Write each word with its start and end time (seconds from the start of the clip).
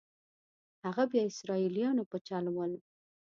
هغه 0.85 1.03
بیا 1.11 1.23
اسرائیلیانو 1.31 2.03
په 2.11 2.17
چل 2.27 2.45
ول. 2.51 2.73